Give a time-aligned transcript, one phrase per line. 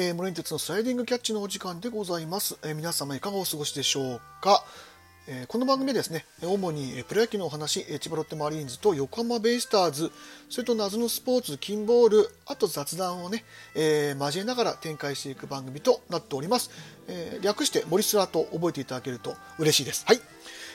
[0.00, 2.56] えー、モレンテツのスライディングキャッチのお時間でございます。
[2.62, 4.64] えー、皆様いかがお過ごしでしょうか？
[5.26, 10.12] えー、この番組ですね、主にプロ野球のお話、千葉ロッテマリーンズと横浜ベイスターズ、
[10.48, 16.70] それと謎のスポーツ、金ボール、あと雑談をね、えー、交えながら展開していく番組となっております。
[17.08, 20.04] えー、略して森スラと覚えていただけると嬉しいです。
[20.06, 20.20] はい。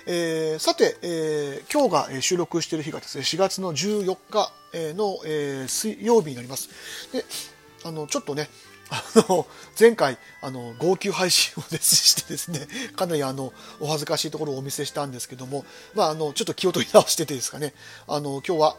[0.06, 6.68] えー、さて、えー、今日が収録している日がですね、4月の14日の、えー、水曜日になります。
[7.14, 7.24] で、
[7.86, 8.50] あの、ちょっとね、
[8.94, 9.48] あの、
[9.80, 17.74] 前回、あの、号泣配信をですしてですね、 かなりあの、お恥ずかしいところをお見せしたんですけども、まあ、あの、ちょっと気を取り直しててですかね、
[18.08, 18.78] あの、今日は、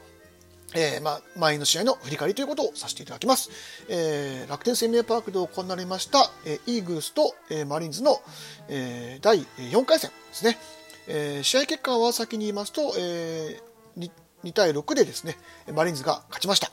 [0.76, 3.50] えー、まあ、前の試合の振り返りということをさせていただきます。
[3.88, 8.22] えー、楽天生命パークで行われました、えー、イーグルスと、えー、マリーンズの、
[8.68, 10.58] えー、第4回戦ですね。
[11.06, 14.10] えー、試合結果は先に言いますと、えー、2,
[14.44, 15.36] 2対6でですね、
[15.72, 16.70] マリーンズが勝ちました。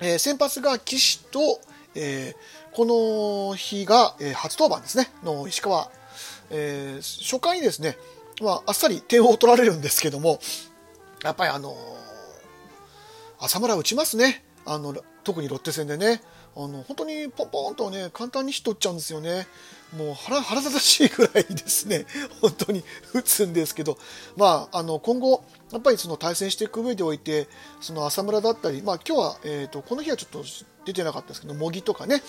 [0.00, 1.60] えー、先発が岸と、
[1.94, 5.90] えー、この日が、えー、初登板ですね、の石川。
[6.50, 7.96] えー、初回にですね、
[8.40, 10.40] まあ、あっさり点を取られるんですけども、
[11.22, 11.76] やっぱりあの
[13.38, 14.44] 浅村打ちますね。
[14.66, 16.20] あの、特にロッテ戦でね。
[16.56, 19.46] あの、本当にポンポンとね、簡単にヒットっちゃうんですよね。
[19.96, 22.06] もう腹、腹立たしいぐらいですね、
[22.42, 23.98] 本当に打つんですけど、
[24.36, 27.48] まあ、あの、今後、やっぱりその対戦していく上でおいて、
[27.80, 30.44] その浅村だったり、まあ今日は、えっ、ー、と、この日はちょっと
[30.84, 32.22] 出てなかったですけど、模擬とかね、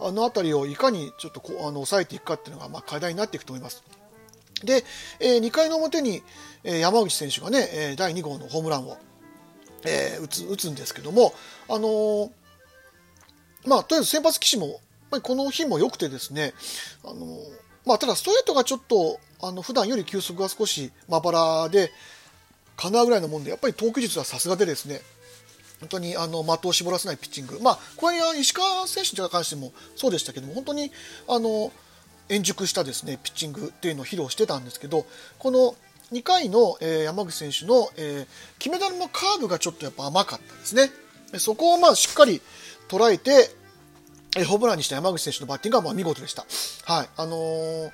[0.00, 3.82] あの辺りをいかにちょっとこうあの抑えていくかっていうのが、まあ、課題になっていくと思います。
[4.64, 4.84] で、
[5.20, 6.22] えー、2回の表に、
[6.64, 8.96] えー、山口選手がね、えー、第2号のホームランを、
[9.84, 11.32] えー、打つ打つんですけども、
[11.68, 12.30] あのー、
[13.66, 14.80] まあ、とりあえず先発騎士も、
[15.22, 16.54] この日も良くてですね、
[17.04, 17.38] あのー、
[17.86, 21.90] まあ、ただストレートがちょっと、あの、普段より球速が少しまばらで、
[22.76, 25.00] かなぐらいのもんで、やっぱり投球術はさすがでですね、
[25.80, 30.90] 本当にあの的を絞らせないピッチング、まあ、これは石川選手に関してもそうでしたけども、本当に
[31.28, 31.72] あの
[32.28, 35.06] 円熟したですねピッチングっていうのを披露してたんですけど、
[35.38, 35.74] この
[36.12, 38.26] 2回の、えー、山口選手の、えー、
[38.58, 40.90] 金メダルのカーブがちょっとやっぱ甘かったですね。
[41.38, 42.42] そこをまあしっかり
[42.88, 43.50] 捉えて、
[44.36, 46.44] えー、ホームランにした山口選手のバッティングはまあ見事でした。
[46.92, 47.08] はい。
[47.16, 47.88] あのー、や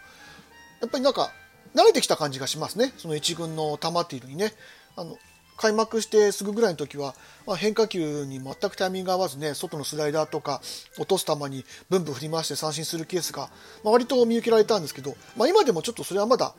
[0.86, 1.30] っぱりなんか、
[1.74, 2.94] 慣れてきた感じがしますね。
[2.96, 4.54] その1軍の球っていうのにね。
[4.96, 5.18] あの、
[5.56, 7.14] 開幕してすぐぐらいの時は、
[7.46, 10.60] まあ、変化球に全くタイミング合わずね、外のスライダーとか
[10.98, 13.48] 落とす球にブンブン振り回して三振するケースが、
[13.82, 16.54] まあ、割と見受けられたんですけど、まあ、今でもちょっとそれはまだ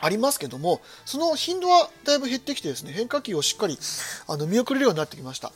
[0.00, 3.78] ありますけども、その頻度はだいぶ減ってきてですね、変化球をしっかり
[4.26, 5.52] あの見送れるようになってきました。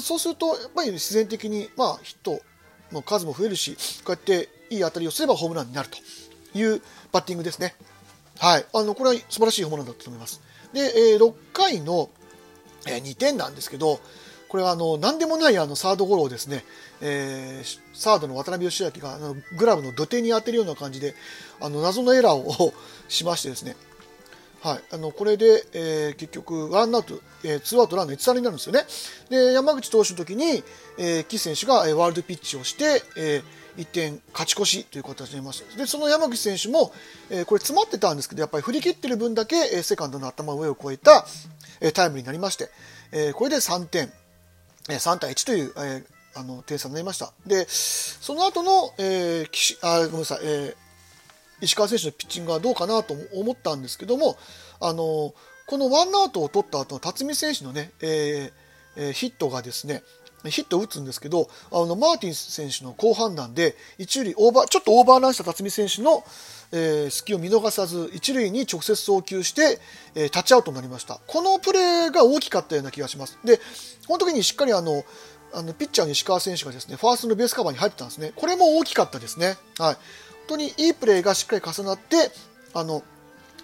[0.00, 2.40] そうすると、やっぱり自然的に、まあ、ヒット
[2.90, 5.98] の数も増えるし、こうやっていい当たりをすればホームランになると
[6.58, 6.82] いう
[7.12, 7.76] バッティングですね。
[8.38, 8.66] はい。
[8.74, 10.40] あの、これは素晴らしいホームランだったと思います。
[10.76, 12.10] で、えー、6回の、
[12.86, 13.98] えー、2点なんですけど、
[14.48, 16.64] これはあの何でもないあのサードゴロをですね、
[17.00, 21.14] えー、サードの渡辺義明があのグラブの土手に当てるような感じで
[21.60, 22.74] あの謎のエラーを
[23.08, 23.74] しましてですね、
[24.66, 28.82] はい、あのこれで、えー、結局ワンアウト、えー、ツーアウトランの1、3になるんですよね。
[29.30, 30.64] で山口投手の時に、
[30.98, 36.92] えー、岸選手がワールドピッチをして、えー、1点勝ち越しという形になりましたでその山口選手も、
[37.30, 41.24] えー、これ詰まってたんですけどやっぱり振り切ってる分だけ、えー、セカンドの頭上を越えた、
[41.80, 42.70] えー、タイムになりまして、
[43.12, 44.10] えー、これで3点、
[44.88, 47.32] えー、3対1という、えー、あの点差になりました。
[47.46, 50.85] でその後の、えー、岸あごめんなさい、えー、
[51.60, 54.36] 石川選手のピッチングはどうかなと思ったんですけども
[54.80, 55.34] あの
[55.66, 60.02] このワンアウトを取った後の辰巳選手のね、えー、ヒットがですね、
[60.44, 66.24] ヒットを打つんですけど、あの、マーティン選手の好判断で、一塁オーバー、ちょっとオーバーランした辰巳選手の、
[66.72, 69.80] えー、隙を見逃さず、一塁に直接送球して、
[70.14, 71.20] えー、タッチアウトになりました。
[71.26, 73.38] このプレーが大きかったような気がします。
[73.44, 73.58] で、
[74.06, 75.04] この時にしっかりあの、
[75.52, 78.32] あのピッチャーの石川選手がですね、ファーストのベースカバーに入ってたんですね。
[78.36, 79.56] これも大きかったですね。
[79.78, 79.96] はい。
[80.48, 82.30] 当にいいプレーがしっかり重なって、
[82.74, 83.02] あの、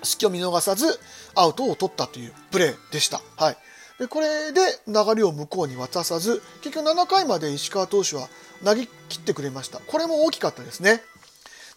[0.02, 0.99] 隙を見逃さず、
[1.34, 3.20] アウトを取ったというプレーでした。
[3.37, 3.56] はい。
[3.99, 8.26] でこれで流れを向こうに渡さず結局7回まで石川投手は
[8.64, 11.02] 投げ切ってくれましたこれも大きかったですね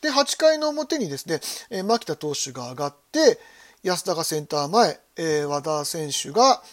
[0.02, 3.38] で8回の表にですね、えー、牧田投手が上がって
[3.84, 6.64] 安田がセンター前、えー、和田選手が、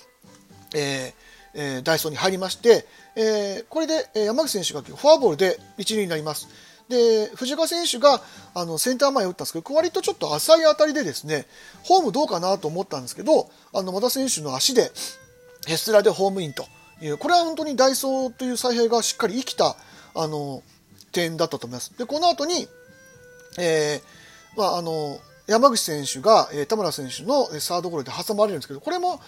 [0.74, 1.12] えー
[1.54, 6.48] えー、ダイソーに入りまして、えー、これで、山口選手がフォアボールで一塁になります
[6.92, 8.20] で藤川選手が
[8.54, 11.46] あのセンター前を打ったんですけど割とちょっと浅い当たりでですね
[11.82, 14.90] ホームどうかなと思ったんですけどあの和田選手の足で
[15.66, 16.66] ヘスラでホームインと
[17.00, 19.76] いう、これは本当にダイソーという采配がしっかり生きた、
[20.14, 20.62] あの、
[21.12, 21.96] 点だったと思います。
[21.96, 22.68] で、この後に、
[23.58, 29.20] えー、まあ、あの、山口選手が、えー、田村選手のサードゴロで挟まれるんですけど、これも、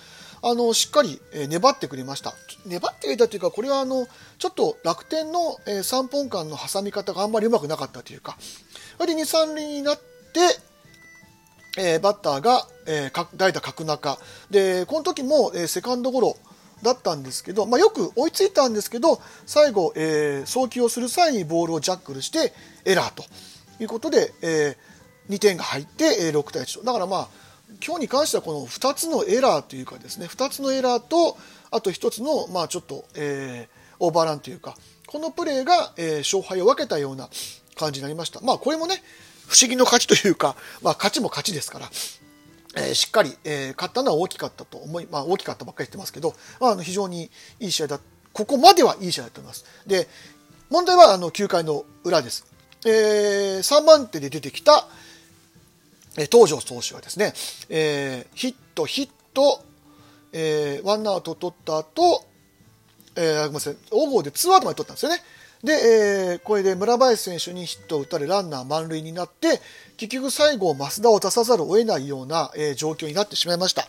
[0.46, 2.35] あのしっかり、え粘ってくれました。
[2.67, 4.06] 粘ってくれたというかこれはあの
[4.38, 8.37] ちょっと楽天の、えー3本間の挟み方があんまりうまくなかったというか
[8.99, 10.02] それで2、3塁になって、
[11.79, 14.19] えーバッターが、えーか代打角中。
[14.50, 16.37] でこの時も、えーセカンドゴロ
[16.82, 22.52] だったんですけど、まあ、よく追いついたんですけど最後、えー送球をする際にボールをジャックルして
[22.85, 23.25] エラーと
[23.81, 24.76] いうことで、え
[25.31, 26.85] 2点が入って、えー6対1と。
[26.85, 27.44] だからまあ
[27.85, 31.37] 今日に関してはこの2つのエラーというかですね2つのエラーと
[31.71, 34.77] あと1つのまあちょっと、えーオーバーランというか
[35.07, 37.29] このプレーが、えー勝敗を分けたような
[37.77, 38.41] 感じになりました。
[38.41, 39.03] まあこれもね
[39.47, 41.91] 不思議の勝ちというか、まあ、勝ちも勝ちですから、
[42.77, 47.31] えーしっかり、えー勝ったのは大きかったと思い、まあ、大きかったばっかり言ってますけど、まあ、あの非常に
[47.61, 48.01] いい試合だ
[48.33, 49.65] ここまではいい試合だと思います。
[49.87, 50.09] で
[50.71, 52.45] 問題はあの9回の裏です、
[52.85, 52.89] え
[53.59, 54.89] 3番手で出てきた、
[56.17, 57.33] 東條投手はですね、
[57.69, 59.61] えーヒット、ヒット、
[60.33, 62.25] えーワンアウト取った後、
[63.17, 65.21] えーごめんなさい、大号でツーアウトまで取ったんですよね。
[65.65, 69.61] で、えーこれで村林選手にヒットを打たれランナー満塁になって
[69.97, 73.87] 結局最後増田を出さざるを得ないような、えー状況になってしまいました。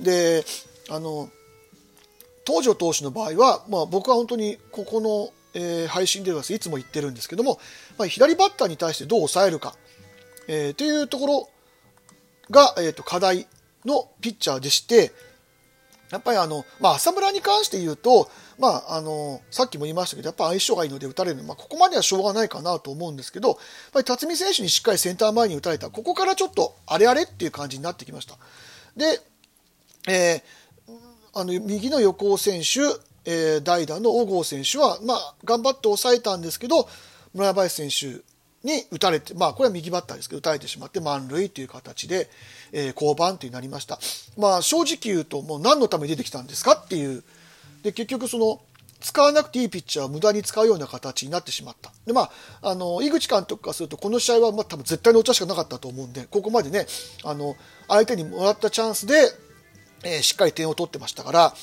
[0.00, 0.44] で
[0.88, 1.28] あの
[2.46, 7.60] 東條投手の場合は、まあ、僕は本当にここの、えー配信ではいつも言ってるんですけども、
[7.96, 9.76] まあ、左バッターに対してどう抑えるか、
[10.48, 11.48] えーというところ
[12.50, 13.46] が、えー、と課題
[13.84, 15.12] のピッチャーでして
[16.10, 23.58] やっぱりあの、まあ、浅村に関して言うと、まあ、あのさっきも言いましたけどやっぱ相性がいいので打たれる、まあ、ここまではしょうがないかなと思うんですけどやっ
[23.92, 28.36] ぱり辰巳選手にしっかりセンター前に打たれたここからちょっとあれあれっていう感じになってきました。
[28.96, 29.20] で、
[30.08, 30.60] えー
[31.32, 32.80] あの右の横尾選手、
[33.24, 36.88] えー代打の小郷選手は、まあ、頑張って抑えたんですけど
[37.34, 38.29] 村林選手
[38.62, 42.28] に打たれて、まあ、これは右バッターですけど打たれてしまって満塁という形で、
[42.72, 43.98] えー降板となりました、
[44.36, 47.24] まあ、正直言うともう何のために出てきたんですかっていう。
[47.82, 48.60] で結局その
[49.00, 51.90] 使わなくていいピッチャーを無駄に使うような形になってしまった。
[52.06, 52.28] で、ま
[52.60, 56.86] あ、あの井口監督からするとこの試合はまあ多分絶対のお茶しかなかったと思うんでここまでね
[57.24, 57.56] あの
[57.88, 59.14] 相手にもらったチャンスで
[60.04, 61.54] えーしっかり点を取ってましたから、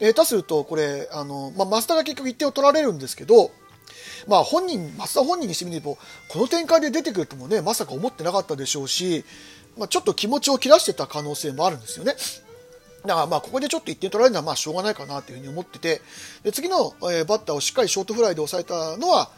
[0.00, 3.50] 下手するとこれあの、まあ、増田が結局1点を取られるんですけど、
[4.28, 9.24] まあ、本人増田本人にしてみればこの展開で出てくるともねまさか思ってなかったでしょうし、
[9.78, 12.14] まあ、ちょっと気持ちを切らしてた可能性もあるんですよね。
[13.06, 16.02] だからまあここでちょっと1点取られるのはまあしょうがないかなというふうに思ってて
[16.42, 19.30] で次の、えバッターをしっかりショートフライで抑えたのは、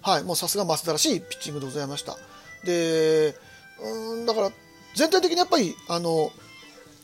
[0.00, 2.16] はい、もうさすが増田らしいピッチングでございました。
[2.64, 3.34] で
[3.82, 4.50] うんだから
[4.94, 6.32] 全体的にやっぱりあの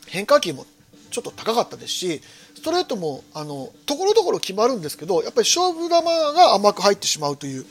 [0.07, 0.65] 変化球も
[1.11, 2.21] ちょっと高かったですし
[2.59, 7.65] ストレートもあのところどころ決まるんですけどやっぱり勝負球が甘く入ってしまうという。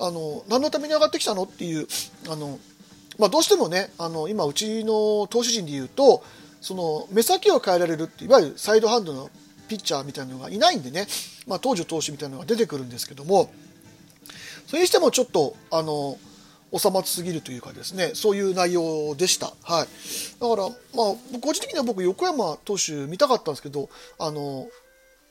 [0.00, 1.42] あの何のために上がってきたの？
[1.42, 1.88] っていう
[2.28, 2.60] あの、
[3.18, 6.22] まあ、どうしてもねあの今うちの投手陣でいうと
[6.60, 9.28] その目先を変えられるっていわゆるサイドハンドの
[9.66, 11.08] ピッチャーみたいなのがいないんでね、
[11.48, 13.50] まあ、東條投手みたいなのが出てくるんですけども
[14.68, 16.16] それにしてもちょっとあの
[16.76, 19.88] 収まっすぎるというかですねそういう内容でした、はい、
[20.40, 23.88] だから、まあ、個人的には僕横山投手見たかったんですけど
[24.18, 24.68] あの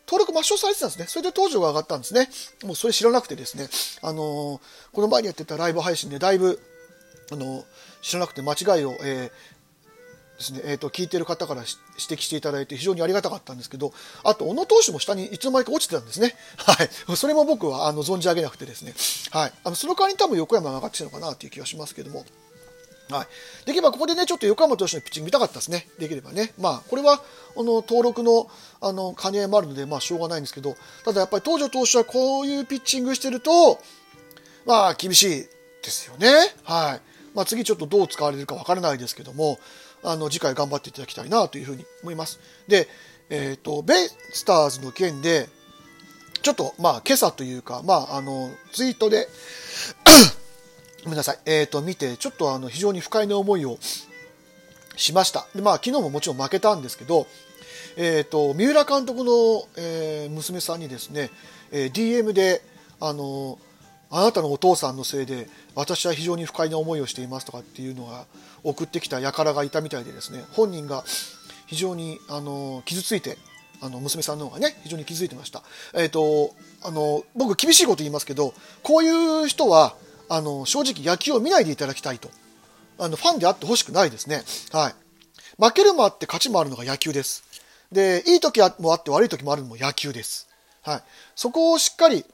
[0.08, 1.06] 登録抹消されてたんですね。
[1.10, 2.30] それで登場が上がったんですね。
[2.64, 3.68] もうそれ知らなくてですね。
[4.02, 4.62] あの
[4.94, 6.62] この前にやってたライブ配信でだいぶ
[7.30, 7.66] あの
[8.02, 9.57] 知らなくて間違いを、えー
[10.38, 13.92] ですねえー、と聞いてる方から指摘していただいて非常にありがたかったんですけど
[14.24, 18.94] あと小野投手も下にいつの間にか落ちてたんですね、 はい、それも僕はあの存じ上げなくてですね、
[19.32, 22.26] はい、あのその代わりに多分横山が上がってきたのかなという気がしますけども。
[23.10, 23.28] はい、
[23.66, 27.22] できればここでねちょっと横山投手のピッチング見たかったですね、できればね、まあ、これは
[27.56, 28.52] あの登録の
[28.82, 30.76] あの兼ね合いもあるので、まあ、しょうがないんですけど、
[31.06, 33.80] ただやっぱり東條投手はこういうピッチングしてると、
[34.66, 35.28] まあ、厳しい
[35.82, 36.28] ですよね、
[36.64, 37.02] はい。
[37.34, 39.60] まあ、次ちょっとどう使われるか分からないですけども、
[40.10, 42.40] あの次回頑張っていただきたいなというふうに思います。
[42.68, 42.88] で、
[43.30, 45.50] えーと、ベイスターズの件で、
[46.42, 49.28] ちょっとまあ今朝というか、まあ、あのツイートで
[51.04, 53.78] ごめんなさい、えー、と見てちょっとあの非常に不快な思いを
[54.96, 57.28] しましたで、まあ、昨日ももちろん負けたんですけど、
[57.98, 61.32] えー、と三浦監督の、えー娘さんにですね、
[61.72, 62.62] えー DM で
[63.00, 63.60] あの
[64.10, 68.26] あなたのお父さんのせいで私は非常に不快な思いをしていますとかっていうのが
[68.64, 71.04] 送ってきた輩がいたみたいでですね本人が
[71.66, 73.38] 非常にあの傷ついて
[73.82, 75.62] あの娘さんの方がね非常に気づいてました、
[75.94, 79.96] えー、とあの僕厳しいこと言いますけどこういう人は
[80.30, 82.30] あの正直野球を見ないでいただきたいと。
[83.00, 87.44] あのファンであってほしくないですね、はい、負けるもあって勝ちもあるのが野球です。
[87.92, 90.50] でいい時もあって悪い時もあるのも野球です、
[90.82, 91.02] はい、
[91.36, 92.26] そこをしっかり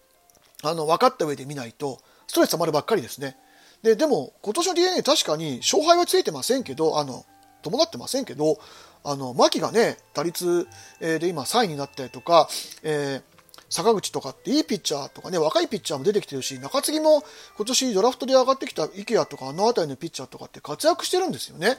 [0.63, 3.37] あの分かった上で見ないとストレス溜まるばっかりですね
[3.83, 7.25] ででも今年の DNA 確かに勝敗はついてませんけどあの
[7.63, 8.59] 伴ってませんけど、
[9.03, 10.67] あの、牧がね、打率、
[10.99, 12.47] で今3位になったりとか、
[12.83, 13.23] えー、
[13.69, 17.23] 坂口とかっていいピッチャーとかね、若いピッチャーも出てきてるし、中継ぎも
[17.57, 21.77] 今年ドラフトで上がってきた池谷とかあの辺りのピッチャーとかって活躍してるんですよね。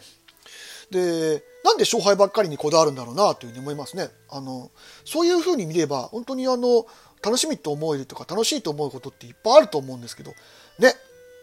[0.91, 4.09] で、なんで勝敗ばっかりにこだわるんだろうなというふうに思いますね。
[4.31, 4.71] あの、
[5.05, 6.87] そういうふうに見れば、本当にあの、
[7.25, 10.33] 楽しみと思えるとか楽しいと思うことっていっぱいあると思うんですけど、
[10.79, 10.93] ね。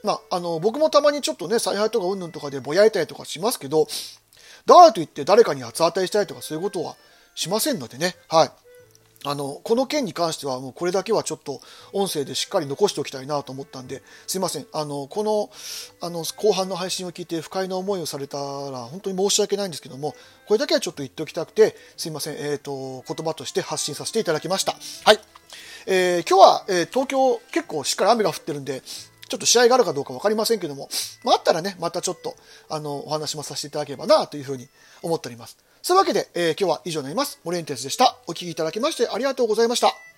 [0.04, 3.88] まあ、あの、僕もたまにちょっとね、采配とかうんぬんとかでぼやいたりとかしますけど、
[4.66, 6.96] だからといって誰かに八つ当たりしたりとかそういうことは
[7.34, 8.16] しませんのでね。
[8.28, 8.52] はい。
[9.24, 11.62] あの、この件に関してはもうこれだけはちょっと
[11.94, 14.66] 音声でしっかり残しておきたいなと思ったんで、すいません。
[14.74, 15.52] あの、この、
[16.02, 20.16] あの、後半の配信を聞いて不快な思いをされたら本当に申し訳ないんですけども、
[20.48, 22.36] これだけはちょっと言っておきたくて、すいません。
[22.38, 24.76] えっ、ー、と、言葉として発信させていただきました。
[25.06, 25.20] はい。
[25.86, 30.90] えー、今日は、えー、東京結構しっかり雨が降ってるんで、ちょっと試合があるかどうか分かりませんけども、
[31.24, 32.36] まあ、あったらね、またちょっと、
[32.70, 34.68] あの、お話もさせていただければな、というふうに
[35.02, 35.58] 思っております。
[35.82, 37.40] そういうわけで、えー、今日は以上になります。
[37.44, 38.18] 森エンテスでした。
[38.28, 40.11] お聴きいただきましてありがとうございました。